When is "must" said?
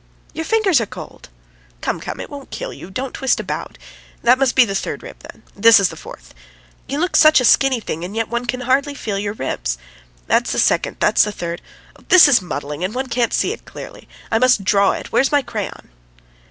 4.39-4.55, 14.39-14.63